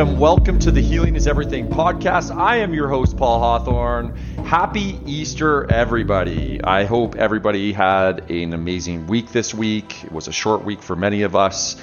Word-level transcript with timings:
And 0.00 0.18
welcome 0.18 0.58
to 0.60 0.70
the 0.70 0.80
Healing 0.80 1.14
is 1.14 1.26
Everything 1.26 1.68
podcast. 1.68 2.34
I 2.34 2.56
am 2.56 2.72
your 2.72 2.88
host, 2.88 3.18
Paul 3.18 3.38
Hawthorne. 3.38 4.16
Happy 4.46 4.98
Easter, 5.04 5.70
everybody. 5.70 6.58
I 6.64 6.84
hope 6.84 7.16
everybody 7.16 7.74
had 7.74 8.30
an 8.30 8.54
amazing 8.54 9.08
week 9.08 9.30
this 9.30 9.52
week. 9.52 10.04
It 10.04 10.10
was 10.10 10.26
a 10.26 10.32
short 10.32 10.64
week 10.64 10.80
for 10.80 10.96
many 10.96 11.20
of 11.20 11.36
us. 11.36 11.76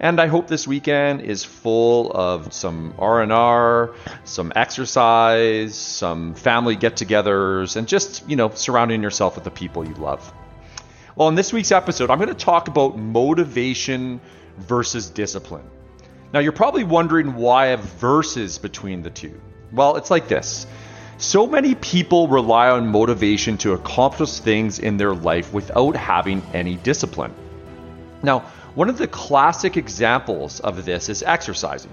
And 0.00 0.20
I 0.20 0.26
hope 0.26 0.48
this 0.48 0.68
weekend 0.68 1.22
is 1.22 1.44
full 1.44 2.12
of 2.12 2.52
some 2.52 2.92
R&R, 2.98 3.94
some 4.24 4.52
exercise, 4.54 5.74
some 5.74 6.34
family 6.34 6.76
get-togethers, 6.76 7.76
and 7.76 7.88
just, 7.88 8.28
you 8.28 8.36
know, 8.36 8.50
surrounding 8.50 9.02
yourself 9.02 9.36
with 9.36 9.44
the 9.44 9.50
people 9.50 9.88
you 9.88 9.94
love. 9.94 10.30
Well, 11.16 11.28
in 11.28 11.36
this 11.36 11.54
week's 11.54 11.72
episode, 11.72 12.10
I'm 12.10 12.18
going 12.18 12.28
to 12.28 12.34
talk 12.34 12.68
about 12.68 12.98
motivation 12.98 14.20
versus 14.58 15.08
discipline. 15.08 15.64
Now, 16.32 16.40
you're 16.40 16.52
probably 16.52 16.84
wondering 16.84 17.34
why 17.34 17.66
I 17.66 17.68
have 17.68 17.80
verses 17.80 18.56
between 18.56 19.02
the 19.02 19.10
two. 19.10 19.38
Well, 19.70 19.96
it's 19.96 20.10
like 20.10 20.28
this. 20.28 20.66
So 21.18 21.46
many 21.46 21.74
people 21.74 22.26
rely 22.26 22.70
on 22.70 22.88
motivation 22.88 23.58
to 23.58 23.74
accomplish 23.74 24.38
things 24.38 24.78
in 24.78 24.96
their 24.96 25.14
life 25.14 25.52
without 25.52 25.94
having 25.94 26.42
any 26.54 26.76
discipline. 26.76 27.34
Now, 28.22 28.40
one 28.74 28.88
of 28.88 28.96
the 28.96 29.08
classic 29.08 29.76
examples 29.76 30.60
of 30.60 30.86
this 30.86 31.10
is 31.10 31.22
exercising. 31.22 31.92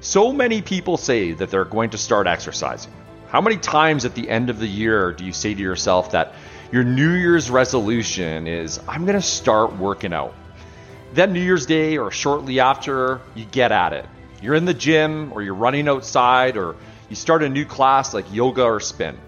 So 0.00 0.32
many 0.32 0.60
people 0.60 0.98
say 0.98 1.32
that 1.32 1.48
they're 1.48 1.64
going 1.64 1.90
to 1.90 1.98
start 1.98 2.26
exercising. 2.26 2.92
How 3.28 3.40
many 3.40 3.56
times 3.56 4.04
at 4.04 4.14
the 4.14 4.28
end 4.28 4.50
of 4.50 4.58
the 4.58 4.68
year 4.68 5.12
do 5.12 5.24
you 5.24 5.32
say 5.32 5.54
to 5.54 5.60
yourself 5.60 6.10
that 6.10 6.34
your 6.70 6.84
New 6.84 7.12
Year's 7.12 7.50
resolution 7.50 8.46
is, 8.46 8.78
I'm 8.86 9.06
going 9.06 9.18
to 9.18 9.26
start 9.26 9.74
working 9.76 10.12
out? 10.12 10.34
Then 11.12 11.34
New 11.34 11.40
Year's 11.40 11.66
Day 11.66 11.98
or 11.98 12.10
shortly 12.10 12.60
after, 12.60 13.20
you 13.34 13.44
get 13.44 13.70
at 13.70 13.92
it. 13.92 14.06
You're 14.40 14.54
in 14.54 14.64
the 14.64 14.74
gym 14.74 15.32
or 15.32 15.42
you're 15.42 15.54
running 15.54 15.86
outside 15.86 16.56
or 16.56 16.74
you 17.10 17.16
start 17.16 17.42
a 17.42 17.48
new 17.48 17.66
class 17.66 18.14
like 18.14 18.32
yoga 18.32 18.64
or 18.64 18.80
spin. 18.80 19.18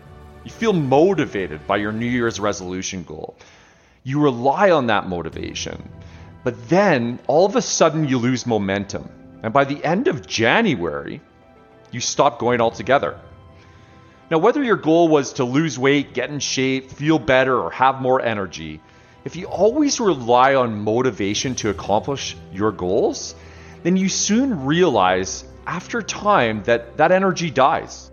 You 0.44 0.50
feel 0.50 0.72
motivated 0.72 1.66
by 1.66 1.76
your 1.76 1.92
New 1.92 2.06
Year's 2.06 2.40
resolution 2.40 3.02
goal. 3.02 3.36
You 4.02 4.20
rely 4.20 4.70
on 4.70 4.86
that 4.86 5.08
motivation. 5.08 5.90
But 6.42 6.68
then 6.68 7.18
all 7.26 7.44
of 7.44 7.54
a 7.56 7.62
sudden 7.62 8.08
you 8.08 8.18
lose 8.18 8.46
momentum. 8.46 9.08
And 9.42 9.52
by 9.52 9.64
the 9.64 9.84
end 9.84 10.08
of 10.08 10.26
January, 10.26 11.20
you 11.90 12.00
stop 12.00 12.38
going 12.38 12.62
altogether. 12.62 13.20
Now, 14.30 14.38
whether 14.38 14.62
your 14.62 14.76
goal 14.76 15.08
was 15.08 15.34
to 15.34 15.44
lose 15.44 15.78
weight, 15.78 16.14
get 16.14 16.30
in 16.30 16.40
shape, 16.40 16.90
feel 16.90 17.18
better, 17.18 17.60
or 17.60 17.70
have 17.72 18.00
more 18.00 18.22
energy, 18.22 18.80
if 19.24 19.36
you 19.36 19.46
always 19.46 20.00
rely 20.00 20.54
on 20.54 20.78
motivation 20.84 21.54
to 21.56 21.70
accomplish 21.70 22.36
your 22.52 22.72
goals, 22.72 23.34
then 23.82 23.96
you 23.96 24.08
soon 24.08 24.64
realize 24.66 25.44
after 25.66 26.02
time 26.02 26.62
that 26.64 26.98
that 26.98 27.10
energy 27.10 27.50
dies. 27.50 28.10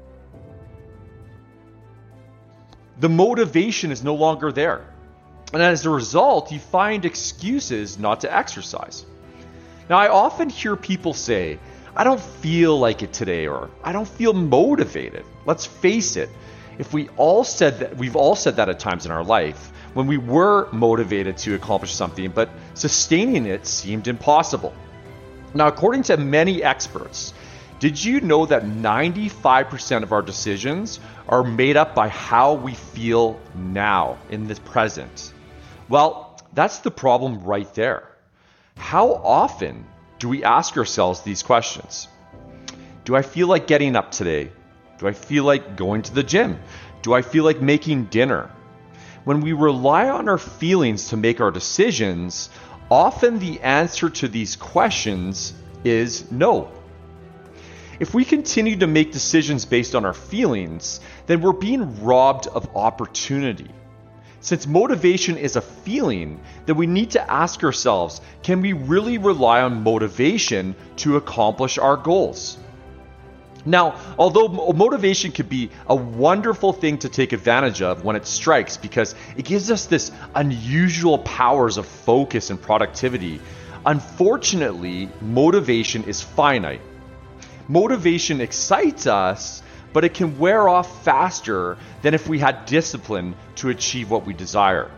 The 2.99 3.09
motivation 3.09 3.91
is 3.91 4.03
no 4.03 4.15
longer 4.15 4.51
there. 4.51 4.85
And 5.53 5.61
as 5.61 5.85
a 5.85 5.89
result, 5.89 6.51
you 6.51 6.59
find 6.59 7.03
excuses 7.03 7.99
not 7.99 8.21
to 8.21 8.33
exercise. 8.33 9.05
Now, 9.89 9.97
I 9.97 10.07
often 10.07 10.49
hear 10.49 10.77
people 10.77 11.13
say, 11.13 11.59
I 11.93 12.05
don't 12.05 12.21
feel 12.21 12.79
like 12.79 13.03
it 13.03 13.11
today, 13.11 13.47
or 13.47 13.69
I 13.83 13.91
don't 13.91 14.07
feel 14.07 14.31
motivated. 14.33 15.25
Let's 15.45 15.65
face 15.65 16.15
it, 16.15 16.29
if 16.77 16.93
we 16.93 17.09
all 17.17 17.43
said 17.43 17.79
that, 17.79 17.97
we've 17.97 18.15
all 18.15 18.35
said 18.35 18.55
that 18.55 18.69
at 18.69 18.79
times 18.79 19.05
in 19.05 19.11
our 19.11 19.25
life, 19.25 19.73
when 19.93 20.07
we 20.07 20.17
were 20.17 20.71
motivated 20.71 21.37
to 21.37 21.55
accomplish 21.55 21.93
something, 21.93 22.31
but 22.31 22.49
sustaining 22.73 23.45
it 23.45 23.65
seemed 23.65 24.07
impossible. 24.07 24.73
Now, 25.53 25.67
according 25.67 26.03
to 26.03 26.17
many 26.17 26.63
experts, 26.63 27.33
did 27.79 28.01
you 28.01 28.21
know 28.21 28.45
that 28.45 28.63
95% 28.63 30.03
of 30.03 30.13
our 30.13 30.21
decisions 30.21 30.99
are 31.27 31.43
made 31.43 31.77
up 31.77 31.95
by 31.95 32.09
how 32.09 32.53
we 32.53 32.73
feel 32.73 33.39
now 33.55 34.17
in 34.29 34.47
the 34.47 34.55
present? 34.55 35.33
Well, 35.89 36.39
that's 36.53 36.79
the 36.79 36.91
problem 36.91 37.43
right 37.43 37.73
there. 37.73 38.07
How 38.77 39.13
often 39.13 39.85
do 40.19 40.29
we 40.29 40.43
ask 40.43 40.77
ourselves 40.77 41.21
these 41.21 41.43
questions? 41.43 42.07
Do 43.03 43.15
I 43.15 43.23
feel 43.23 43.47
like 43.47 43.67
getting 43.67 43.95
up 43.95 44.11
today? 44.11 44.51
Do 44.99 45.07
I 45.07 45.13
feel 45.13 45.43
like 45.43 45.75
going 45.75 46.03
to 46.03 46.13
the 46.13 46.23
gym? 46.23 46.59
Do 47.01 47.13
I 47.13 47.23
feel 47.23 47.43
like 47.43 47.61
making 47.61 48.05
dinner? 48.05 48.51
When 49.23 49.41
we 49.41 49.53
rely 49.53 50.09
on 50.09 50.27
our 50.27 50.39
feelings 50.39 51.09
to 51.09 51.17
make 51.17 51.41
our 51.41 51.51
decisions, 51.51 52.49
often 52.89 53.37
the 53.37 53.59
answer 53.61 54.09
to 54.09 54.27
these 54.27 54.55
questions 54.55 55.53
is 55.83 56.31
no. 56.31 56.71
If 57.99 58.15
we 58.15 58.25
continue 58.25 58.77
to 58.77 58.87
make 58.87 59.11
decisions 59.11 59.63
based 59.63 59.93
on 59.93 60.05
our 60.05 60.13
feelings, 60.13 61.01
then 61.27 61.41
we're 61.41 61.53
being 61.53 62.03
robbed 62.03 62.47
of 62.47 62.75
opportunity. 62.75 63.69
Since 64.39 64.65
motivation 64.65 65.37
is 65.37 65.55
a 65.55 65.61
feeling, 65.61 66.39
then 66.65 66.75
we 66.75 66.87
need 66.87 67.11
to 67.11 67.31
ask 67.31 67.63
ourselves 67.63 68.21
can 68.41 68.59
we 68.61 68.73
really 68.73 69.19
rely 69.19 69.61
on 69.61 69.83
motivation 69.83 70.75
to 70.97 71.17
accomplish 71.17 71.77
our 71.77 71.95
goals? 71.95 72.57
Now, 73.65 73.99
although 74.17 74.47
motivation 74.47 75.31
could 75.31 75.49
be 75.49 75.69
a 75.87 75.95
wonderful 75.95 76.73
thing 76.73 76.97
to 76.99 77.09
take 77.09 77.31
advantage 77.31 77.81
of 77.81 78.03
when 78.03 78.15
it 78.15 78.25
strikes 78.25 78.77
because 78.77 79.13
it 79.37 79.45
gives 79.45 79.69
us 79.69 79.85
this 79.85 80.11
unusual 80.33 81.19
powers 81.19 81.77
of 81.77 81.85
focus 81.85 82.49
and 82.49 82.59
productivity, 82.61 83.39
unfortunately, 83.85 85.09
motivation 85.21 86.03
is 86.05 86.21
finite. 86.21 86.81
Motivation 87.67 88.41
excites 88.41 89.05
us, 89.05 89.61
but 89.93 90.03
it 90.03 90.13
can 90.13 90.39
wear 90.39 90.67
off 90.67 91.03
faster 91.03 91.77
than 92.01 92.13
if 92.13 92.27
we 92.27 92.39
had 92.39 92.65
discipline 92.65 93.35
to 93.57 93.69
achieve 93.69 94.09
what 94.09 94.25
we 94.25 94.33
desire. 94.33 94.89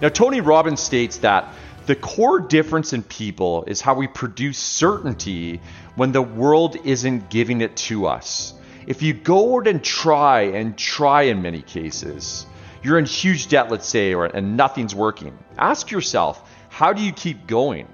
Now, 0.00 0.08
Tony 0.08 0.40
Robbins 0.40 0.80
states 0.80 1.18
that 1.18 1.54
the 1.86 1.96
core 1.96 2.40
difference 2.40 2.92
in 2.92 3.02
people 3.02 3.64
is 3.64 3.80
how 3.80 3.94
we 3.94 4.06
produce 4.06 4.58
certainty 4.58 5.60
when 5.96 6.12
the 6.12 6.22
world 6.22 6.76
isn't 6.84 7.30
giving 7.30 7.60
it 7.60 7.76
to 7.76 8.06
us. 8.06 8.54
If 8.86 9.02
you 9.02 9.12
go 9.12 9.58
out 9.58 9.66
and 9.66 9.82
try 9.82 10.42
and 10.42 10.76
try 10.76 11.22
in 11.22 11.42
many 11.42 11.62
cases, 11.62 12.46
you're 12.82 12.98
in 12.98 13.04
huge 13.04 13.48
debt, 13.48 13.70
let's 13.70 13.86
say, 13.86 14.14
or, 14.14 14.26
and 14.26 14.56
nothing's 14.56 14.94
working. 14.94 15.36
Ask 15.58 15.90
yourself, 15.90 16.42
how 16.68 16.92
do 16.92 17.02
you 17.02 17.12
keep 17.12 17.46
going? 17.46 17.88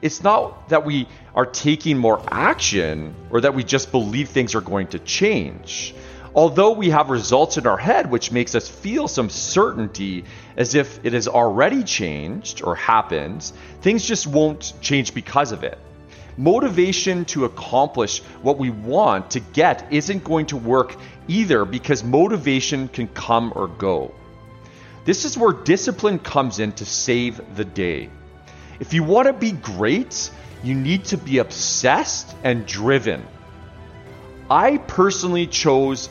It's 0.00 0.22
not 0.22 0.68
that 0.68 0.84
we 0.84 1.08
are 1.34 1.46
taking 1.46 1.98
more 1.98 2.22
action 2.28 3.14
or 3.30 3.40
that 3.40 3.54
we 3.54 3.64
just 3.64 3.90
believe 3.90 4.28
things 4.28 4.54
are 4.54 4.60
going 4.60 4.88
to 4.88 4.98
change. 4.98 5.94
Although 6.34 6.72
we 6.72 6.90
have 6.90 7.10
results 7.10 7.56
in 7.56 7.66
our 7.66 7.78
head 7.78 8.10
which 8.10 8.30
makes 8.30 8.54
us 8.54 8.68
feel 8.68 9.08
some 9.08 9.30
certainty 9.30 10.24
as 10.56 10.74
if 10.74 11.04
it 11.04 11.12
has 11.12 11.28
already 11.28 11.82
changed 11.82 12.62
or 12.62 12.74
happened, 12.74 13.50
things 13.80 14.04
just 14.04 14.26
won't 14.26 14.74
change 14.80 15.14
because 15.14 15.52
of 15.52 15.64
it. 15.64 15.78
Motivation 16.36 17.24
to 17.24 17.46
accomplish 17.46 18.20
what 18.42 18.58
we 18.58 18.70
want 18.70 19.32
to 19.32 19.40
get 19.40 19.88
isn't 19.90 20.22
going 20.22 20.46
to 20.46 20.56
work 20.56 20.94
either 21.26 21.64
because 21.64 22.04
motivation 22.04 22.88
can 22.88 23.08
come 23.08 23.52
or 23.56 23.66
go. 23.66 24.14
This 25.04 25.24
is 25.24 25.38
where 25.38 25.52
discipline 25.52 26.18
comes 26.18 26.58
in 26.58 26.72
to 26.72 26.84
save 26.84 27.40
the 27.56 27.64
day. 27.64 28.10
If 28.78 28.94
you 28.94 29.02
want 29.02 29.26
to 29.26 29.32
be 29.32 29.52
great, 29.52 30.30
you 30.62 30.74
need 30.74 31.06
to 31.06 31.16
be 31.16 31.38
obsessed 31.38 32.36
and 32.44 32.66
driven. 32.66 33.26
I 34.50 34.78
personally 34.78 35.46
chose 35.46 36.08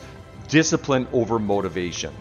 discipline 0.48 1.06
over 1.12 1.38
motivation. 1.38 2.12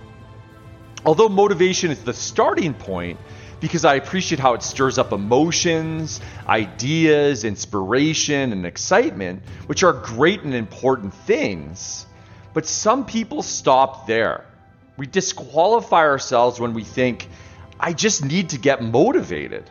Although 1.06 1.30
motivation 1.30 1.92
is 1.92 2.04
the 2.04 2.14
starting 2.14 2.74
point, 2.74 3.20
because 3.60 3.86
I 3.86 3.96
appreciate 3.96 4.40
how 4.40 4.54
it 4.54 4.62
stirs 4.62 4.98
up 4.98 5.14
emotions, 5.14 6.22
ideas, 6.48 7.44
inspiration, 7.44 8.52
and 8.52 8.66
excitement, 8.66 9.42
which 9.66 9.84
are 9.84 9.94
great 9.94 10.44
and 10.44 10.54
important 10.54 11.14
things. 11.14 12.06
But 12.54 12.66
some 12.66 13.06
people 13.06 13.42
stop 13.42 14.06
there. 14.06 14.46
We 14.98 15.08
disqualify 15.08 16.02
ourselves 16.02 16.60
when 16.60 16.74
we 16.74 16.84
think, 16.84 17.28
I 17.80 17.94
just 17.94 18.26
need 18.26 18.50
to 18.50 18.58
get 18.58 18.84
motivated. 18.84 19.70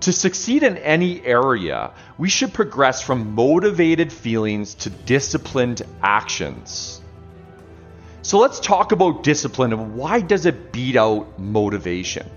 To 0.00 0.12
succeed 0.12 0.62
in 0.62 0.78
any 0.78 1.24
area, 1.24 1.92
we 2.16 2.30
should 2.30 2.54
progress 2.54 3.02
from 3.02 3.34
motivated 3.34 4.10
feelings 4.10 4.74
to 4.76 4.90
disciplined 4.90 5.82
actions. 6.02 6.99
So 8.22 8.38
let's 8.38 8.60
talk 8.60 8.92
about 8.92 9.22
discipline 9.22 9.72
and 9.72 9.94
why 9.94 10.20
does 10.20 10.44
it 10.44 10.72
beat 10.72 10.96
out 10.96 11.38
motivation? 11.38 12.28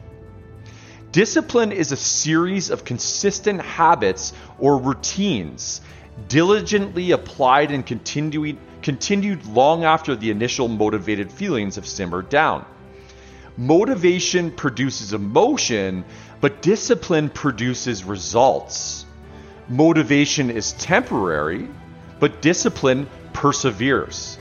Discipline 1.12 1.72
is 1.72 1.92
a 1.92 1.98
series 1.98 2.70
of 2.70 2.86
consistent 2.86 3.62
habits 3.62 4.34
or 4.60 4.78
routines 4.78 5.82
diligently 6.28 7.12
applied 7.12 7.72
and 7.72 7.86
continued, 7.86 8.58
continued 8.82 9.46
long 9.46 9.84
after 9.84 10.16
the 10.16 10.32
initial 10.32 10.68
motivated 10.68 11.32
feelings 11.32 11.76
have 11.76 11.88
simmered 11.88 12.30
down. 12.30 12.66
Motivation 13.58 14.52
produces 14.52 15.14
emotion, 15.14 16.06
but 16.42 16.62
discipline 16.62 17.30
produces 17.30 18.04
results. 18.04 19.06
Motivation 19.70 20.50
is 20.50 20.72
temporary, 20.74 21.68
but 22.20 22.42
discipline 22.42 23.08
perseveres. 23.34 24.38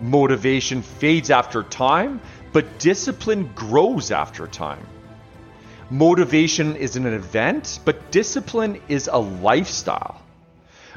Motivation 0.00 0.82
fades 0.82 1.30
after 1.30 1.62
time, 1.62 2.20
but 2.52 2.78
discipline 2.78 3.50
grows 3.54 4.10
after 4.10 4.46
time. 4.46 4.86
Motivation 5.90 6.76
is 6.76 6.96
an 6.96 7.06
event, 7.06 7.80
but 7.84 8.10
discipline 8.10 8.80
is 8.88 9.08
a 9.10 9.18
lifestyle. 9.18 10.20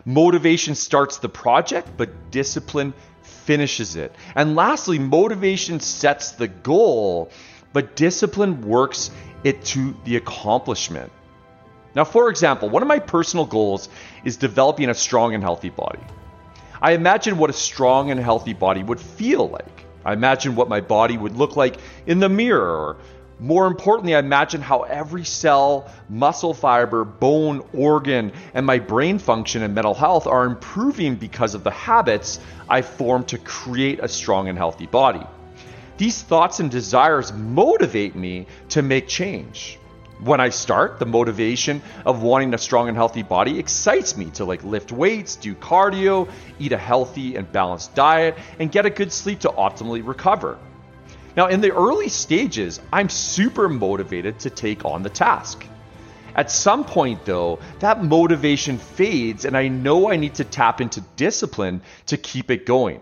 Motivation 0.06 0.76
starts 0.76 1.18
the 1.18 1.30
project, 1.30 1.88
but 1.96 2.32
discipline 2.32 2.94
finishes 3.22 3.96
it. 3.96 4.14
And 4.36 4.56
lastly, 4.56 5.00
motivation 5.00 5.80
sets 5.80 6.32
the 6.32 6.48
goal, 6.48 7.32
but 7.72 7.96
discipline 7.96 8.62
works 8.62 9.12
it 9.44 9.64
to 9.66 9.96
the 10.06 10.16
accomplishment. 10.16 11.12
Now, 11.96 12.04
for 12.04 12.30
example, 12.30 12.70
one 12.70 12.82
of 12.82 12.88
my 12.88 13.00
personal 13.00 13.46
goals 13.46 13.90
is 14.24 14.38
developing 14.38 14.90
a 14.90 14.94
strong 14.94 15.34
and 15.34 15.44
healthy 15.44 15.70
body. 15.70 16.00
I 16.82 16.94
imagine 16.94 17.38
what 17.38 17.50
a 17.50 17.54
strong 17.54 18.10
and 18.10 18.20
healthy 18.20 18.54
body 18.54 18.84
would 18.84 19.00
feel 19.00 19.50
like. 19.50 19.86
I 20.06 20.14
imagine 20.14 20.56
what 20.56 20.70
my 20.70 20.80
body 20.80 21.18
would 21.18 21.36
look 21.36 21.58
like 21.58 21.78
in 22.08 22.20
the 22.20 22.30
mirror. 22.30 22.98
More 23.40 23.68
importantly, 23.68 24.16
I 24.16 24.20
imagine 24.20 24.62
how 24.62 24.82
every 24.82 25.26
cell, 25.26 25.92
muscle 26.10 26.54
fiber, 26.54 27.04
bone, 27.04 27.64
organ, 27.74 28.32
and 28.54 28.66
my 28.66 28.80
brain 28.80 29.20
function 29.20 29.62
and 29.64 29.76
mental 29.76 29.94
health 29.94 30.28
are 30.28 30.46
improving 30.46 31.16
because 31.16 31.54
of 31.54 31.64
the 31.64 31.72
habits 31.72 32.40
I 32.70 32.82
formed 32.82 33.30
to 33.30 33.38
create 33.38 34.00
a 34.02 34.08
strong 34.08 34.48
and 34.48 34.58
healthy 34.58 34.88
body. 34.88 35.26
These 35.98 36.22
thoughts 36.22 36.60
and 36.60 36.72
desires 36.72 37.34
motivate 37.34 38.16
me 38.16 38.48
to 38.70 38.82
make 38.82 39.08
change 39.08 39.79
when 40.20 40.42
I 40.42 40.50
start, 40.50 41.00
the 41.00 41.06
motivation 41.06 41.82
of 42.06 42.22
wanting 42.22 42.54
a 42.54 42.58
strong 42.58 42.90
and 42.90 42.98
healthy 42.98 43.24
body 43.24 43.58
excites 43.58 44.18
me 44.18 44.26
to 44.32 44.44
like 44.44 44.64
lift 44.64 44.92
weights, 44.92 45.38
do 45.38 45.56
cardio, 45.56 46.30
eat 46.60 46.74
a 46.74 46.78
healthy 46.78 47.36
and 47.36 47.50
balanced 47.50 47.96
diet, 47.96 48.38
and 48.60 48.72
get 48.72 48.86
a 48.86 48.90
good 48.90 49.14
sleep 49.14 49.40
to 49.42 49.50
optimally 49.50 50.06
recover. 50.06 50.60
Now, 51.38 51.48
in 51.48 51.62
the 51.62 51.72
early 51.72 52.10
stages, 52.10 52.82
I'm 52.92 53.08
super 53.08 53.70
motivated 53.70 54.40
to 54.40 54.50
take 54.50 54.84
on 54.84 55.04
the 55.04 55.10
task. 55.10 55.66
At 56.36 56.52
some 56.52 56.84
point, 56.84 57.24
though, 57.24 57.60
that 57.80 58.04
motivation 58.04 58.78
fades, 58.78 59.46
and 59.46 59.56
I 59.56 59.70
know 59.70 60.12
I 60.12 60.18
need 60.18 60.36
to 60.36 60.44
tap 60.44 60.82
into 60.82 61.02
discipline 61.16 61.82
to 62.08 62.18
keep 62.18 62.52
it 62.52 62.66
going. 62.66 63.02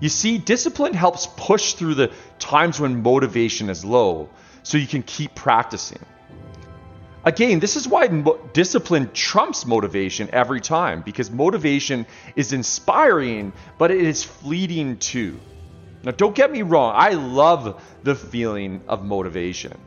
You 0.00 0.08
see, 0.08 0.38
discipline 0.38 0.92
helps 0.92 1.26
push 1.36 1.74
through 1.74 1.94
the 1.94 2.12
times 2.38 2.80
when 2.80 3.02
motivation 3.02 3.70
is 3.70 3.84
low 3.84 4.28
so 4.64 4.76
you 4.76 4.88
can 4.88 5.04
keep 5.04 5.34
practicing. 5.36 6.04
Again, 7.24 7.60
this 7.60 7.76
is 7.76 7.88
why 7.88 8.08
mo- 8.08 8.38
discipline 8.52 9.10
trumps 9.14 9.64
motivation 9.64 10.28
every 10.32 10.60
time 10.60 11.02
because 11.02 11.30
motivation 11.30 12.06
is 12.36 12.52
inspiring, 12.52 13.52
but 13.78 13.90
it 13.90 14.00
is 14.00 14.24
fleeting 14.24 14.98
too. 14.98 15.38
Now, 16.02 16.10
don't 16.10 16.34
get 16.34 16.52
me 16.52 16.62
wrong, 16.62 16.92
I 16.94 17.10
love 17.10 17.82
the 18.02 18.14
feeling 18.14 18.82
of 18.88 19.04
motivation. 19.04 19.78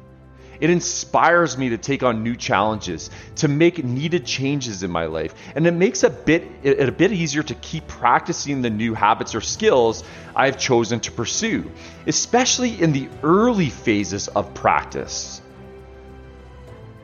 It 0.59 0.69
inspires 0.69 1.57
me 1.57 1.69
to 1.69 1.77
take 1.77 2.03
on 2.03 2.23
new 2.23 2.35
challenges, 2.35 3.09
to 3.37 3.47
make 3.47 3.83
needed 3.83 4.25
changes 4.25 4.83
in 4.83 4.91
my 4.91 5.05
life, 5.05 5.33
and 5.55 5.67
it 5.67 5.73
makes 5.73 6.03
a 6.03 6.09
bit 6.09 6.47
it 6.63 6.87
a 6.87 6.91
bit 6.91 7.11
easier 7.11 7.43
to 7.43 7.55
keep 7.55 7.87
practicing 7.87 8.61
the 8.61 8.69
new 8.69 8.93
habits 8.93 9.35
or 9.35 9.41
skills 9.41 10.03
I've 10.35 10.57
chosen 10.57 10.99
to 11.01 11.11
pursue, 11.11 11.69
especially 12.05 12.81
in 12.81 12.93
the 12.93 13.09
early 13.23 13.69
phases 13.69 14.27
of 14.29 14.53
practice. 14.53 15.41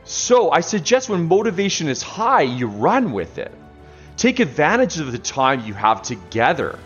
So, 0.05 0.51
I 0.51 0.59
suggest 0.59 1.09
when 1.09 1.27
motivation 1.27 1.87
is 1.87 2.01
high, 2.01 2.41
you 2.41 2.67
run 2.67 3.13
with 3.13 3.37
it. 3.37 3.53
Take 4.17 4.39
advantage 4.39 4.99
of 4.99 5.11
the 5.11 5.17
time 5.17 5.65
you 5.65 5.73
have 5.73 6.01
together 6.01 6.77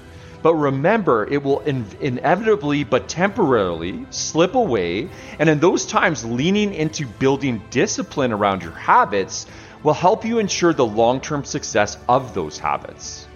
but 0.48 0.56
remember, 0.56 1.28
it 1.30 1.44
will 1.44 1.60
in- 1.60 1.86
inevitably 2.00 2.86
but 2.86 3.10
temporarily 3.10 4.06
slip 4.12 4.56
away. 4.56 5.10
And 5.40 5.50
in 5.50 5.60
those 5.60 5.86
times, 5.86 6.24
leaning 6.24 6.74
into 6.74 7.06
building 7.06 7.62
discipline 7.70 8.32
around 8.32 8.64
your 8.64 8.72
habits 8.72 9.46
will 9.84 9.94
help 9.94 10.24
you 10.24 10.40
ensure 10.40 10.72
the 10.72 10.86
long 10.86 11.20
term 11.20 11.44
success 11.44 11.98
of 12.08 12.34
those 12.34 12.58
habits. 12.58 13.28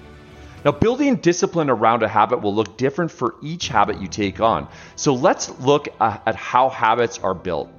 Now, 0.64 0.72
building 0.72 1.18
discipline 1.18 1.70
around 1.70 2.02
a 2.02 2.08
habit 2.08 2.42
will 2.42 2.56
look 2.56 2.78
different 2.78 3.12
for 3.12 3.36
each 3.44 3.68
habit 3.68 4.00
you 4.00 4.08
take 4.08 4.40
on. 4.40 4.70
So 4.96 5.14
let's 5.14 5.52
look 5.60 5.90
at 6.00 6.36
how 6.38 6.70
habits 6.70 7.20
are 7.20 7.34
built. 7.34 7.70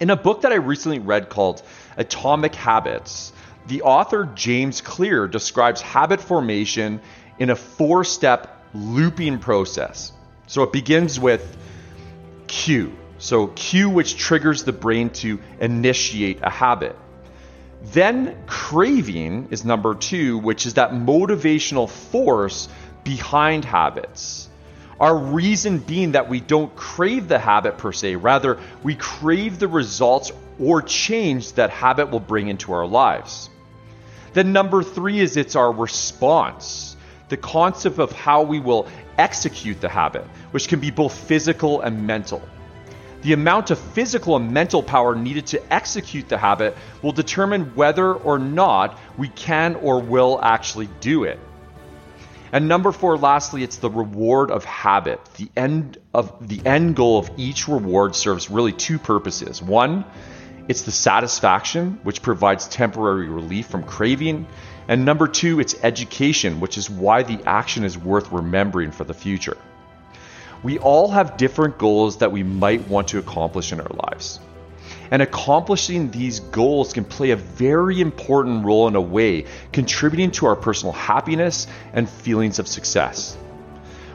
In 0.00 0.10
a 0.10 0.16
book 0.16 0.40
that 0.40 0.50
I 0.50 0.56
recently 0.56 0.98
read 0.98 1.28
called 1.28 1.62
Atomic 1.96 2.56
Habits, 2.56 3.32
the 3.68 3.82
author 3.82 4.24
James 4.34 4.80
Clear 4.80 5.28
describes 5.28 5.80
habit 5.80 6.20
formation 6.20 7.00
in 7.40 7.50
a 7.50 7.56
four 7.56 8.04
step 8.04 8.64
looping 8.72 9.40
process. 9.40 10.12
So 10.46 10.62
it 10.62 10.72
begins 10.72 11.18
with 11.18 11.56
cue. 12.46 12.96
So, 13.18 13.48
cue, 13.48 13.90
which 13.90 14.16
triggers 14.16 14.64
the 14.64 14.72
brain 14.72 15.10
to 15.10 15.40
initiate 15.60 16.38
a 16.42 16.48
habit. 16.48 16.96
Then, 17.82 18.36
craving 18.46 19.48
is 19.50 19.62
number 19.62 19.94
two, 19.94 20.38
which 20.38 20.64
is 20.64 20.74
that 20.74 20.92
motivational 20.92 21.88
force 21.88 22.68
behind 23.04 23.66
habits. 23.66 24.48
Our 24.98 25.16
reason 25.16 25.78
being 25.78 26.12
that 26.12 26.30
we 26.30 26.40
don't 26.40 26.74
crave 26.76 27.28
the 27.28 27.38
habit 27.38 27.76
per 27.76 27.92
se, 27.92 28.16
rather, 28.16 28.58
we 28.82 28.94
crave 28.94 29.58
the 29.58 29.68
results 29.68 30.32
or 30.58 30.80
change 30.80 31.52
that 31.54 31.70
habit 31.70 32.10
will 32.10 32.20
bring 32.20 32.48
into 32.48 32.72
our 32.72 32.86
lives. 32.86 33.50
Then, 34.32 34.52
number 34.52 34.82
three 34.82 35.20
is 35.20 35.36
it's 35.36 35.56
our 35.56 35.72
response 35.72 36.89
the 37.30 37.38
concept 37.38 37.98
of 37.98 38.12
how 38.12 38.42
we 38.42 38.60
will 38.60 38.86
execute 39.16 39.80
the 39.80 39.88
habit, 39.88 40.24
which 40.50 40.68
can 40.68 40.80
be 40.80 40.90
both 40.90 41.14
physical 41.14 41.80
and 41.80 42.06
mental. 42.06 42.42
The 43.22 43.32
amount 43.34 43.70
of 43.70 43.78
physical 43.78 44.36
and 44.36 44.50
mental 44.50 44.82
power 44.82 45.14
needed 45.14 45.46
to 45.48 45.72
execute 45.72 46.28
the 46.28 46.38
habit 46.38 46.76
will 47.02 47.12
determine 47.12 47.74
whether 47.74 48.14
or 48.14 48.38
not 48.38 48.98
we 49.18 49.28
can 49.28 49.76
or 49.76 50.00
will 50.00 50.40
actually 50.42 50.88
do 51.00 51.24
it. 51.24 51.38
And 52.52 52.66
number 52.66 52.90
4 52.92 53.16
lastly 53.18 53.62
it's 53.62 53.76
the 53.76 53.90
reward 53.90 54.50
of 54.50 54.64
habit. 54.64 55.20
The 55.36 55.48
end 55.56 55.98
of 56.12 56.48
the 56.48 56.60
end 56.66 56.96
goal 56.96 57.18
of 57.18 57.30
each 57.36 57.68
reward 57.68 58.16
serves 58.16 58.50
really 58.50 58.72
two 58.72 58.98
purposes. 58.98 59.62
One, 59.62 60.04
it's 60.66 60.82
the 60.82 60.90
satisfaction 60.90 62.00
which 62.02 62.22
provides 62.22 62.68
temporary 62.68 63.28
relief 63.28 63.66
from 63.66 63.84
craving, 63.84 64.46
and 64.90 65.04
number 65.04 65.28
two, 65.28 65.60
it's 65.60 65.76
education, 65.84 66.58
which 66.58 66.76
is 66.76 66.90
why 66.90 67.22
the 67.22 67.40
action 67.46 67.84
is 67.84 67.96
worth 67.96 68.32
remembering 68.32 68.90
for 68.90 69.04
the 69.04 69.14
future. 69.14 69.56
We 70.64 70.80
all 70.80 71.08
have 71.12 71.36
different 71.36 71.78
goals 71.78 72.16
that 72.16 72.32
we 72.32 72.42
might 72.42 72.88
want 72.88 73.06
to 73.08 73.18
accomplish 73.18 73.72
in 73.72 73.80
our 73.80 74.08
lives. 74.08 74.40
And 75.12 75.22
accomplishing 75.22 76.10
these 76.10 76.40
goals 76.40 76.92
can 76.92 77.04
play 77.04 77.30
a 77.30 77.36
very 77.36 78.00
important 78.00 78.64
role 78.64 78.88
in 78.88 78.96
a 78.96 79.00
way, 79.00 79.44
contributing 79.70 80.32
to 80.32 80.46
our 80.46 80.56
personal 80.56 80.92
happiness 80.92 81.68
and 81.92 82.10
feelings 82.10 82.58
of 82.58 82.66
success. 82.66 83.38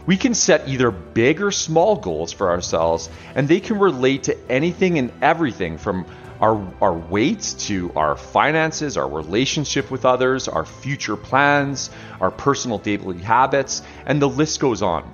We 0.05 0.17
can 0.17 0.34
set 0.34 0.67
either 0.67 0.91
big 0.91 1.41
or 1.41 1.51
small 1.51 1.96
goals 1.96 2.34
for 2.34 2.50
ourselves, 2.50 3.10
and 3.34 3.48
they 3.48 3.62
can 3.62 3.79
relate 3.79 4.24
to 4.24 4.38
anything 4.51 5.00
and 5.00 5.13
everything 5.22 5.77
from 5.77 6.05
our, 6.42 6.74
our 6.82 6.94
weight 6.94 7.56
to 7.60 7.92
our 7.96 8.15
finances, 8.15 8.98
our 8.98 9.08
relationship 9.08 9.92
with 9.92 10.06
others, 10.06 10.48
our 10.48 10.65
future 10.65 11.15
plans, 11.15 11.89
our 12.20 12.32
personal 12.32 12.77
daily 12.77 13.20
habits, 13.20 13.82
and 14.06 14.22
the 14.22 14.30
list 14.30 14.60
goes 14.60 14.82
on. 14.82 15.12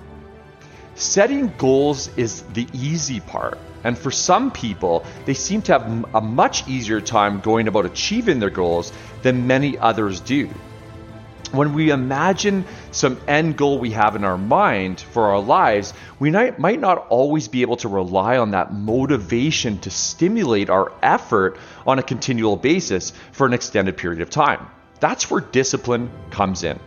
Setting 0.94 1.52
goals 1.58 2.10
is 2.16 2.42
the 2.54 2.66
easy 2.72 3.20
part. 3.20 3.58
And 3.84 3.98
for 3.98 4.10
some 4.10 4.50
people, 4.50 5.04
they 5.24 5.34
seem 5.34 5.62
to 5.62 5.72
have 5.72 6.06
a 6.14 6.20
much 6.20 6.68
easier 6.68 7.00
time 7.00 7.40
going 7.40 7.66
about 7.66 7.86
achieving 7.86 8.38
their 8.38 8.50
goals 8.50 8.92
than 9.22 9.46
many 9.46 9.76
others 9.78 10.20
do 10.20 10.48
when 11.52 11.74
we 11.74 11.90
imagine 11.90 12.64
some 12.90 13.20
end 13.28 13.56
goal 13.56 13.78
we 13.78 13.90
have 13.90 14.16
in 14.16 14.24
our 14.24 14.38
mind 14.38 15.00
for 15.00 15.28
our 15.28 15.40
lives, 15.40 15.94
we 16.18 16.30
might 16.30 16.80
not 16.80 17.06
always 17.08 17.48
be 17.48 17.62
able 17.62 17.76
to 17.76 17.88
rely 17.88 18.38
on 18.38 18.52
that 18.52 18.72
motivation 18.72 19.78
to 19.80 19.90
stimulate 19.90 20.70
our 20.70 20.92
effort 21.02 21.58
on 21.86 21.98
a 21.98 22.02
continual 22.02 22.56
basis 22.56 23.12
for 23.32 23.46
an 23.46 23.52
extended 23.52 23.96
period 23.96 24.22
of 24.22 24.30
time. 24.30 24.66
That's 25.00 25.30
where 25.30 25.40
discipline 25.40 26.10
comes 26.30 26.64
in. 26.64 26.78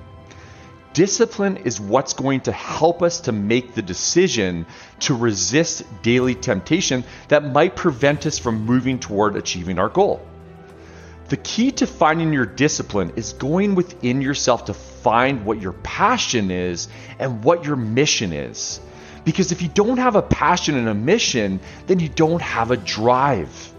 Discipline 0.93 1.57
is 1.57 1.79
what's 1.81 2.13
going 2.13 2.39
to 2.41 2.53
help 2.53 3.03
us 3.03 3.19
to 3.21 3.33
make 3.33 3.75
the 3.75 3.81
decision 3.81 4.65
to 5.01 5.13
resist 5.13 5.83
daily 6.01 6.33
temptation 6.33 7.03
that 7.27 7.43
might 7.43 7.75
prevent 7.75 8.25
us 8.25 8.39
from 8.39 8.65
moving 8.65 8.97
toward 8.97 9.35
achieving 9.35 9.77
our 9.77 9.89
goal. 9.89 10.25
The 11.27 11.37
key 11.37 11.71
to 11.71 11.87
finding 11.87 12.33
your 12.33 12.45
discipline 12.45 13.13
is 13.15 13.33
going 13.33 13.73
within 13.73 14.21
yourself 14.21 14.65
to 14.65 14.75
find 14.75 15.43
what 15.43 15.59
your 15.59 15.73
passion 15.73 16.51
is 16.51 16.87
and 17.17 17.43
what 17.43 17.65
your 17.65 17.75
mission 17.75 18.31
is. 18.31 18.79
Because 19.23 19.51
if 19.51 19.63
you 19.63 19.67
don't 19.67 19.97
have 19.97 20.15
a 20.15 20.21
passion 20.21 20.75
and 20.75 20.87
a 20.87 20.93
mission, 20.93 21.59
then 21.87 21.99
you 21.99 22.09
don't 22.09 22.43
have 22.43 22.69
a 22.69 22.77
drive. 22.77 23.73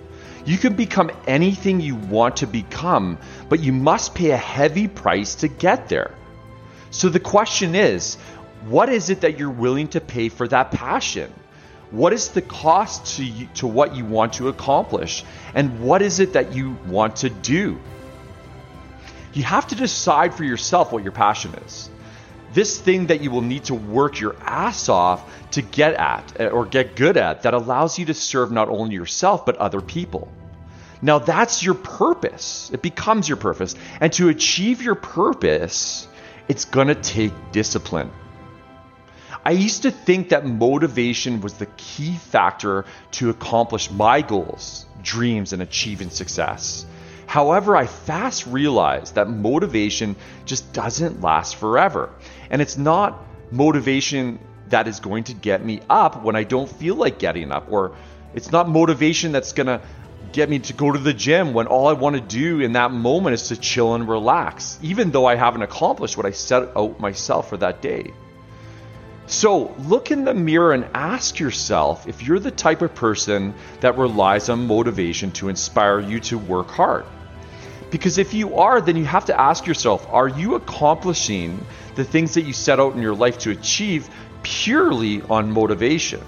You 0.44 0.58
can 0.58 0.74
become 0.74 1.10
anything 1.28 1.80
you 1.80 1.94
want 1.94 2.38
to 2.38 2.48
become, 2.48 3.18
but 3.48 3.60
you 3.60 3.72
must 3.72 4.14
pay 4.14 4.30
a 4.30 4.36
heavy 4.36 4.88
price 4.88 5.36
to 5.36 5.48
get 5.48 5.88
there. 5.88 6.14
So 6.90 7.08
the 7.08 7.20
question 7.20 7.76
is 7.76 8.16
what 8.66 8.88
is 8.88 9.10
it 9.10 9.20
that 9.20 9.38
you're 9.38 9.50
willing 9.50 9.86
to 9.88 10.00
pay 10.00 10.28
for 10.28 10.48
that 10.48 10.72
passion? 10.72 11.32
What 11.90 12.12
is 12.12 12.30
the 12.30 12.42
cost 12.42 13.16
to, 13.16 13.24
you, 13.24 13.48
to 13.54 13.66
what 13.66 13.94
you 13.94 14.04
want 14.04 14.34
to 14.34 14.48
accomplish? 14.48 15.24
And 15.54 15.80
what 15.80 16.02
is 16.02 16.18
it 16.20 16.32
that 16.32 16.52
you 16.52 16.76
want 16.86 17.16
to 17.16 17.30
do? 17.30 17.78
You 19.32 19.42
have 19.44 19.68
to 19.68 19.74
decide 19.74 20.34
for 20.34 20.44
yourself 20.44 20.92
what 20.92 21.02
your 21.02 21.12
passion 21.12 21.54
is. 21.66 21.90
This 22.52 22.78
thing 22.78 23.08
that 23.08 23.20
you 23.20 23.30
will 23.30 23.42
need 23.42 23.64
to 23.64 23.74
work 23.74 24.18
your 24.18 24.34
ass 24.40 24.88
off 24.88 25.22
to 25.52 25.62
get 25.62 25.94
at 25.94 26.40
eh, 26.40 26.48
or 26.48 26.64
get 26.64 26.96
good 26.96 27.16
at 27.16 27.42
that 27.42 27.54
allows 27.54 27.98
you 27.98 28.06
to 28.06 28.14
serve 28.14 28.50
not 28.50 28.68
only 28.68 28.94
yourself 28.94 29.44
but 29.44 29.56
other 29.56 29.80
people. 29.80 30.32
Now 31.02 31.18
that's 31.18 31.62
your 31.62 31.74
purpose. 31.74 32.70
It 32.72 32.82
becomes 32.82 33.28
your 33.28 33.36
purpose. 33.36 33.74
And 34.00 34.12
to 34.14 34.30
achieve 34.30 34.80
your 34.82 34.94
purpose, 34.94 36.08
it's 36.48 36.64
going 36.64 36.88
to 36.88 36.94
take 36.94 37.32
discipline. 37.52 38.10
I 39.46 39.50
used 39.50 39.82
to 39.82 39.92
think 39.92 40.30
that 40.30 40.44
motivation 40.44 41.40
was 41.40 41.54
the 41.54 41.66
key 41.76 42.16
factor 42.16 42.84
to 43.12 43.30
accomplish 43.30 43.92
my 43.92 44.20
goals, 44.20 44.86
dreams, 45.04 45.52
and 45.52 45.62
achieving 45.62 46.10
success. 46.10 46.84
However, 47.28 47.76
I 47.76 47.86
fast 47.86 48.48
realized 48.48 49.14
that 49.14 49.30
motivation 49.30 50.16
just 50.46 50.72
doesn't 50.72 51.20
last 51.20 51.54
forever. 51.54 52.10
And 52.50 52.60
it's 52.60 52.76
not 52.76 53.22
motivation 53.52 54.40
that 54.70 54.88
is 54.88 54.98
going 54.98 55.22
to 55.30 55.32
get 55.32 55.64
me 55.64 55.80
up 55.88 56.24
when 56.24 56.34
I 56.34 56.42
don't 56.42 56.68
feel 56.68 56.96
like 56.96 57.20
getting 57.20 57.52
up, 57.52 57.70
or 57.70 57.94
it's 58.34 58.50
not 58.50 58.68
motivation 58.68 59.30
that's 59.30 59.52
going 59.52 59.68
to 59.68 59.80
get 60.32 60.50
me 60.50 60.58
to 60.58 60.72
go 60.72 60.90
to 60.90 60.98
the 60.98 61.14
gym 61.14 61.54
when 61.54 61.68
all 61.68 61.86
I 61.86 61.92
want 61.92 62.16
to 62.16 62.20
do 62.20 62.58
in 62.58 62.72
that 62.72 62.90
moment 62.90 63.34
is 63.34 63.46
to 63.50 63.56
chill 63.56 63.94
and 63.94 64.08
relax, 64.08 64.76
even 64.82 65.12
though 65.12 65.26
I 65.26 65.36
haven't 65.36 65.62
accomplished 65.62 66.16
what 66.16 66.26
I 66.26 66.32
set 66.32 66.76
out 66.76 66.98
myself 66.98 67.48
for 67.48 67.58
that 67.58 67.80
day. 67.80 68.12
So 69.28 69.74
look 69.80 70.12
in 70.12 70.24
the 70.24 70.34
mirror 70.34 70.72
and 70.72 70.86
ask 70.94 71.40
yourself 71.40 72.06
if 72.06 72.22
you're 72.22 72.38
the 72.38 72.52
type 72.52 72.80
of 72.80 72.94
person 72.94 73.54
that 73.80 73.98
relies 73.98 74.48
on 74.48 74.68
motivation 74.68 75.32
to 75.32 75.48
inspire 75.48 75.98
you 75.98 76.20
to 76.20 76.38
work 76.38 76.70
hard. 76.70 77.04
Because 77.90 78.18
if 78.18 78.34
you 78.34 78.56
are, 78.56 78.80
then 78.80 78.96
you 78.96 79.04
have 79.04 79.24
to 79.24 79.40
ask 79.40 79.66
yourself 79.66 80.06
are 80.10 80.28
you 80.28 80.54
accomplishing 80.54 81.64
the 81.96 82.04
things 82.04 82.34
that 82.34 82.42
you 82.42 82.52
set 82.52 82.78
out 82.78 82.94
in 82.94 83.02
your 83.02 83.16
life 83.16 83.38
to 83.38 83.50
achieve 83.50 84.08
purely 84.44 85.22
on 85.22 85.50
motivation? 85.50 86.20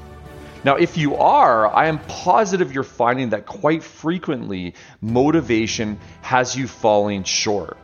Now, 0.65 0.75
if 0.75 0.97
you 0.97 1.15
are, 1.15 1.73
I 1.73 1.87
am 1.87 2.01
positive 2.01 2.73
you're 2.73 2.83
finding 2.83 3.31
that 3.31 3.47
quite 3.47 3.85
frequently 3.85 4.75
motivation 5.01 6.01
has 6.23 6.57
you 6.57 6.67
falling 6.67 7.23
short. 7.23 7.77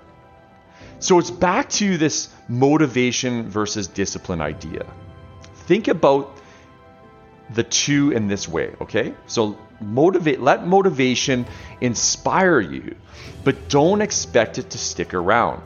So 0.99 1.21
it's 1.21 1.31
back 1.31 1.69
to 1.71 1.99
this 1.99 2.31
motivation 2.49 3.49
versus 3.49 3.87
discipline 3.87 4.41
idea 4.41 4.87
think 5.67 5.89
about 5.89 6.37
the 7.51 7.63
two 7.63 8.13
in 8.13 8.29
this 8.29 8.49
way, 8.49 8.75
okay? 8.81 9.15
So 9.27 9.59
motivate 9.81 10.41
let 10.41 10.67
motivation 10.67 11.47
inspire 11.81 12.61
you, 12.61 12.97
but 13.45 13.69
don't 13.69 14.01
expect 14.01 14.59
it 14.59 14.71
to 14.71 14.79
stick 14.79 15.15
around. 15.15 15.63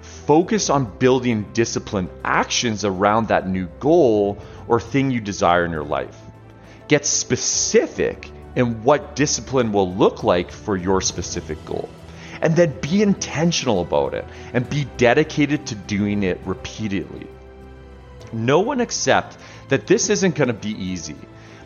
Focus 0.00 0.70
on 0.70 0.86
building 0.98 1.46
disciplined 1.52 2.08
actions 2.24 2.84
around 2.84 3.28
that 3.28 3.46
new 3.46 3.66
goal 3.78 4.38
or 4.66 4.80
thing 4.80 5.10
you 5.10 5.20
desire 5.20 5.64
in 5.66 5.70
your 5.70 5.84
life. 5.84 6.18
Get 6.88 7.04
specific 7.04 8.30
in 8.56 8.82
what 8.84 9.16
discipline 9.16 9.72
will 9.72 9.92
look 9.94 10.22
like 10.22 10.50
for 10.50 10.76
your 10.76 11.00
specific 11.00 11.62
goal. 11.66 11.88
And 12.40 12.56
then 12.56 12.78
be 12.80 13.02
intentional 13.02 13.80
about 13.80 14.14
it 14.14 14.24
and 14.52 14.68
be 14.68 14.84
dedicated 14.96 15.66
to 15.66 15.74
doing 15.74 16.22
it 16.22 16.40
repeatedly 16.44 17.26
no 18.34 18.60
one 18.60 18.80
accept 18.80 19.38
that 19.68 19.86
this 19.86 20.10
isn't 20.10 20.34
going 20.34 20.48
to 20.48 20.54
be 20.54 20.70
easy, 20.70 21.16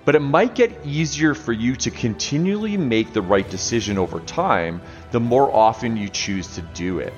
but 0.05 0.15
it 0.15 0.21
might 0.21 0.55
get 0.55 0.87
easier 0.87 1.35
for 1.35 1.53
you 1.53 1.77
to 1.77 1.91
continually 1.91 2.77
make 2.77 3.13
the 3.13 3.23
right 3.23 3.49
decision 3.49 3.99
over 3.99 4.21
time 4.21 4.81
the 5.11 5.21
more 5.21 5.53
often 5.55 5.97
you 5.97 6.09
choose 6.09 6.55
to 6.55 6.63
do 6.63 6.99
it. 6.99 7.13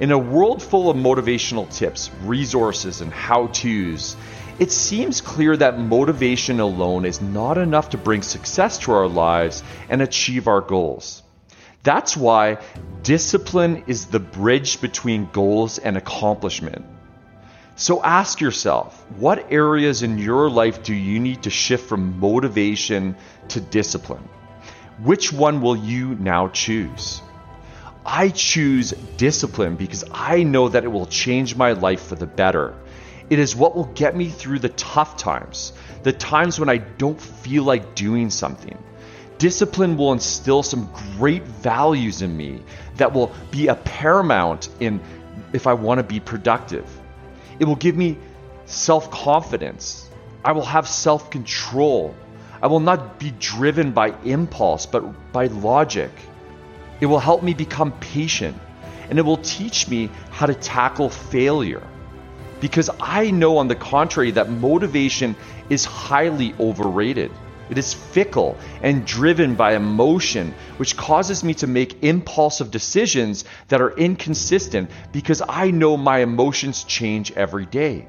In 0.00 0.12
a 0.12 0.18
world 0.18 0.62
full 0.62 0.90
of 0.90 0.96
motivational 0.96 1.68
tips, 1.74 2.10
resources, 2.22 3.00
and 3.00 3.12
how 3.12 3.48
to's, 3.48 4.16
it 4.58 4.72
seems 4.72 5.20
clear 5.20 5.56
that 5.56 5.78
motivation 5.78 6.60
alone 6.60 7.04
is 7.04 7.20
not 7.20 7.58
enough 7.58 7.90
to 7.90 7.98
bring 7.98 8.22
success 8.22 8.78
to 8.78 8.92
our 8.92 9.08
lives 9.08 9.62
and 9.88 10.02
achieve 10.02 10.48
our 10.48 10.60
goals. 10.60 11.22
That's 11.82 12.16
why 12.16 12.58
discipline 13.02 13.84
is 13.86 14.06
the 14.06 14.20
bridge 14.20 14.80
between 14.80 15.30
goals 15.32 15.78
and 15.78 15.96
accomplishment. 15.96 16.84
So 17.80 18.02
ask 18.02 18.40
yourself 18.40 19.06
what 19.18 19.52
areas 19.52 20.02
in 20.02 20.18
your 20.18 20.50
life 20.50 20.82
do 20.82 20.92
you 20.92 21.20
need 21.20 21.44
to 21.44 21.50
shift 21.50 21.88
from 21.88 22.18
motivation 22.18 23.14
to 23.50 23.60
discipline? 23.60 24.28
Which 25.00 25.32
one 25.32 25.60
will 25.60 25.76
you 25.76 26.16
now 26.16 26.48
choose? 26.48 27.22
I 28.04 28.30
choose 28.30 28.90
discipline 29.16 29.76
because 29.76 30.04
I 30.10 30.42
know 30.42 30.68
that 30.68 30.82
it 30.82 30.88
will 30.88 31.06
change 31.06 31.54
my 31.54 31.70
life 31.70 32.02
for 32.02 32.16
the 32.16 32.26
better. 32.26 32.74
It 33.30 33.38
is 33.38 33.54
what 33.54 33.76
will 33.76 33.92
get 33.94 34.16
me 34.16 34.28
through 34.28 34.58
the 34.58 34.70
tough 34.70 35.16
times, 35.16 35.72
the 36.02 36.12
times 36.12 36.58
when 36.58 36.68
I 36.68 36.78
don't 36.78 37.20
feel 37.20 37.62
like 37.62 37.94
doing 37.94 38.28
something. 38.28 38.76
Discipline 39.38 39.96
will 39.96 40.12
instill 40.12 40.64
some 40.64 40.92
great 41.16 41.44
values 41.44 42.22
in 42.22 42.36
me 42.36 42.60
that 42.96 43.12
will 43.12 43.32
be 43.52 43.68
a 43.68 43.76
paramount 43.76 44.68
in 44.80 45.00
if 45.52 45.68
I 45.68 45.74
want 45.74 45.98
to 45.98 46.02
be 46.02 46.18
productive. 46.18 46.84
It 47.58 47.64
will 47.64 47.76
give 47.76 47.96
me 47.96 48.18
self 48.66 49.10
confidence. 49.10 50.08
I 50.44 50.52
will 50.52 50.64
have 50.64 50.86
self 50.88 51.30
control. 51.30 52.14
I 52.60 52.66
will 52.66 52.80
not 52.80 53.18
be 53.18 53.32
driven 53.38 53.92
by 53.92 54.14
impulse, 54.24 54.86
but 54.86 55.32
by 55.32 55.46
logic. 55.46 56.10
It 57.00 57.06
will 57.06 57.20
help 57.20 57.42
me 57.42 57.54
become 57.54 57.92
patient, 57.92 58.56
and 59.08 59.18
it 59.18 59.22
will 59.22 59.36
teach 59.36 59.88
me 59.88 60.10
how 60.30 60.46
to 60.46 60.54
tackle 60.54 61.08
failure. 61.08 61.86
Because 62.60 62.90
I 63.00 63.30
know, 63.30 63.58
on 63.58 63.68
the 63.68 63.76
contrary, 63.76 64.32
that 64.32 64.50
motivation 64.50 65.36
is 65.70 65.84
highly 65.84 66.54
overrated. 66.58 67.30
It 67.70 67.78
is 67.78 67.92
fickle 67.92 68.56
and 68.82 69.04
driven 69.04 69.54
by 69.54 69.74
emotion, 69.74 70.54
which 70.78 70.96
causes 70.96 71.44
me 71.44 71.54
to 71.54 71.66
make 71.66 72.02
impulsive 72.02 72.70
decisions 72.70 73.44
that 73.68 73.80
are 73.80 73.96
inconsistent 73.96 74.90
because 75.12 75.42
I 75.48 75.70
know 75.70 75.96
my 75.96 76.18
emotions 76.18 76.84
change 76.84 77.32
every 77.32 77.66
day. 77.66 78.06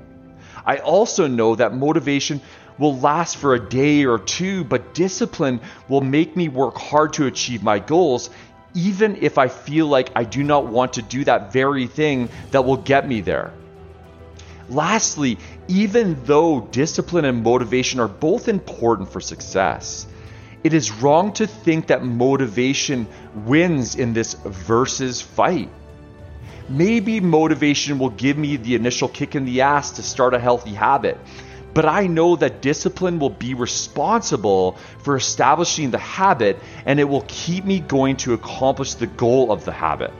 I 0.65 0.77
also 0.77 1.27
know 1.27 1.55
that 1.55 1.73
motivation 1.73 2.41
will 2.77 2.97
last 2.99 3.37
for 3.37 3.53
a 3.53 3.69
day 3.69 4.05
or 4.05 4.17
two, 4.17 4.63
but 4.63 4.93
discipline 4.93 5.59
will 5.89 6.01
make 6.01 6.35
me 6.35 6.47
work 6.47 6.77
hard 6.77 7.13
to 7.13 7.27
achieve 7.27 7.61
my 7.61 7.79
goals, 7.79 8.29
even 8.73 9.17
if 9.21 9.37
I 9.37 9.47
feel 9.47 9.87
like 9.87 10.11
I 10.15 10.23
do 10.23 10.43
not 10.43 10.67
want 10.67 10.93
to 10.93 11.01
do 11.01 11.23
that 11.25 11.51
very 11.51 11.87
thing 11.87 12.29
that 12.51 12.63
will 12.63 12.77
get 12.77 13.07
me 13.07 13.21
there. 13.21 13.53
Lastly, 14.69 15.38
even 15.67 16.15
though 16.25 16.61
discipline 16.71 17.25
and 17.25 17.43
motivation 17.43 17.99
are 17.99 18.07
both 18.07 18.47
important 18.47 19.11
for 19.11 19.19
success, 19.19 20.05
it 20.63 20.73
is 20.73 20.91
wrong 20.91 21.33
to 21.33 21.47
think 21.47 21.88
that 21.88 22.03
motivation 22.03 23.07
wins 23.33 23.95
in 23.95 24.13
this 24.13 24.35
versus 24.45 25.21
fight. 25.21 25.69
Maybe 26.67 27.19
motivation 27.19 27.97
will 27.97 28.11
give 28.11 28.38
me 28.38 28.57
the 28.57 28.75
initial 28.75 29.07
kick 29.07 29.35
in 29.35 29.45
the 29.45 29.61
ass 29.61 29.91
to 29.91 30.03
start 30.03 30.35
a 30.35 30.39
healthy 30.39 30.73
habit, 30.73 31.17
but 31.73 31.85
I 31.85 32.05
know 32.05 32.35
that 32.35 32.61
discipline 32.61 33.17
will 33.17 33.31
be 33.31 33.55
responsible 33.55 34.73
for 35.03 35.15
establishing 35.15 35.89
the 35.89 35.97
habit 35.97 36.59
and 36.85 36.99
it 36.99 37.05
will 37.05 37.25
keep 37.27 37.65
me 37.65 37.79
going 37.79 38.17
to 38.17 38.33
accomplish 38.33 38.93
the 38.93 39.07
goal 39.07 39.51
of 39.51 39.65
the 39.65 39.71
habit. 39.71 40.11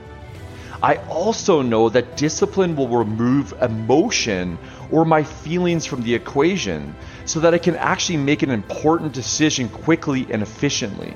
I 0.82 0.96
also 1.08 1.60
know 1.60 1.90
that 1.90 2.16
discipline 2.16 2.74
will 2.74 2.88
remove 2.88 3.52
emotion 3.60 4.58
or 4.90 5.04
my 5.04 5.22
feelings 5.22 5.84
from 5.84 6.02
the 6.02 6.14
equation 6.14 6.94
so 7.26 7.40
that 7.40 7.52
I 7.52 7.58
can 7.58 7.76
actually 7.76 8.16
make 8.16 8.42
an 8.42 8.50
important 8.50 9.12
decision 9.12 9.68
quickly 9.68 10.26
and 10.30 10.42
efficiently. 10.42 11.14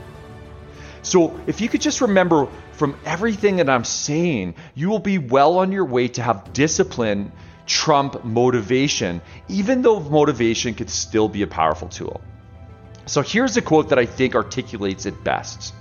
So, 1.01 1.39
if 1.47 1.61
you 1.61 1.69
could 1.69 1.81
just 1.81 2.01
remember 2.01 2.49
from 2.73 2.97
everything 3.05 3.57
that 3.57 3.69
I'm 3.69 3.85
saying, 3.85 4.55
you 4.75 4.89
will 4.89 4.99
be 4.99 5.19
well 5.19 5.59
on 5.59 5.73
your 5.73 5.85
way 5.85 6.09
to 6.09 6.23
have 6.23 6.53
discipline 6.53 7.31
trump 7.67 8.25
motivation, 8.25 9.21
even 9.49 9.83
though 9.83 10.01
motivation 10.01 10.75
could 10.75 10.91
still 10.91 11.29
be 11.29 11.43
a 11.43 11.47
powerful 11.47 11.89
tool. 11.89 12.21
So, 13.07 13.23
here's 13.23 13.57
a 13.57 13.63
quote 13.63 13.91
that 13.91 13.99
I 13.99 14.07
think 14.07 14.35
articulates 14.35 15.05
it 15.05 15.23
best. 15.25 15.75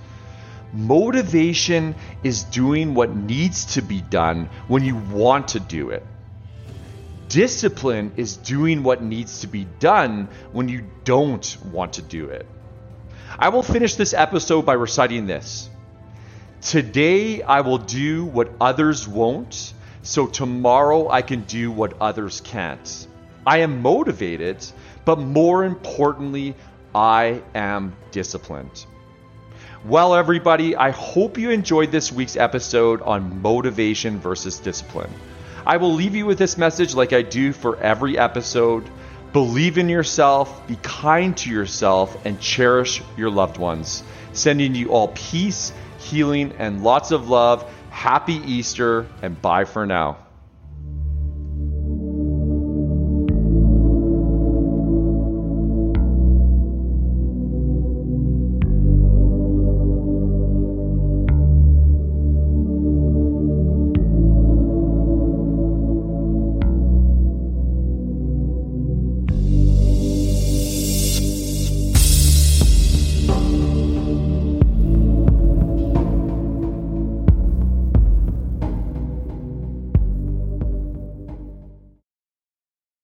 Motivation 0.74 1.94
is 2.24 2.42
doing 2.42 2.94
what 2.94 3.14
needs 3.14 3.74
to 3.74 3.82
be 3.82 4.00
done 4.00 4.48
when 4.66 4.84
you 4.84 4.96
want 4.96 5.48
to 5.48 5.60
do 5.60 5.90
it. 5.90 6.04
Discipline 7.28 8.12
is 8.16 8.36
doing 8.36 8.82
what 8.82 9.00
needs 9.00 9.40
to 9.40 9.46
be 9.46 9.66
done 9.78 10.28
when 10.50 10.68
you 10.68 10.84
don't 11.04 11.56
want 11.66 11.92
to 11.94 12.02
do 12.02 12.26
it. 12.26 12.44
I 13.38 13.50
will 13.50 13.62
finish 13.62 13.94
this 13.94 14.14
episode 14.14 14.66
by 14.66 14.72
reciting 14.72 15.26
this. 15.26 15.70
Today 16.60 17.42
I 17.42 17.60
will 17.60 17.78
do 17.78 18.24
what 18.24 18.50
others 18.60 19.06
won't, 19.06 19.74
so 20.02 20.26
tomorrow 20.26 21.08
I 21.08 21.22
can 21.22 21.42
do 21.42 21.70
what 21.70 22.00
others 22.00 22.40
can't. 22.40 23.06
I 23.46 23.58
am 23.58 23.80
motivated, 23.80 24.66
but 25.04 25.20
more 25.20 25.64
importantly, 25.64 26.56
I 26.94 27.42
am 27.54 27.96
disciplined. 28.10 28.86
Well, 29.86 30.14
everybody, 30.14 30.74
I 30.74 30.92
hope 30.92 31.36
you 31.36 31.50
enjoyed 31.50 31.90
this 31.90 32.10
week's 32.10 32.36
episode 32.38 33.02
on 33.02 33.42
motivation 33.42 34.18
versus 34.18 34.58
discipline. 34.58 35.12
I 35.66 35.76
will 35.76 35.92
leave 35.92 36.14
you 36.14 36.24
with 36.24 36.38
this 36.38 36.56
message 36.56 36.94
like 36.94 37.12
I 37.12 37.20
do 37.20 37.52
for 37.52 37.76
every 37.76 38.16
episode. 38.16 38.88
Believe 39.34 39.76
in 39.76 39.90
yourself, 39.90 40.66
be 40.66 40.76
kind 40.76 41.36
to 41.36 41.50
yourself, 41.50 42.16
and 42.24 42.40
cherish 42.40 43.02
your 43.18 43.28
loved 43.28 43.58
ones. 43.58 44.02
Sending 44.32 44.74
you 44.74 44.88
all 44.88 45.08
peace, 45.08 45.74
healing, 45.98 46.54
and 46.58 46.82
lots 46.82 47.10
of 47.10 47.28
love. 47.28 47.70
Happy 47.90 48.36
Easter, 48.36 49.06
and 49.20 49.40
bye 49.42 49.66
for 49.66 49.84
now. 49.84 50.23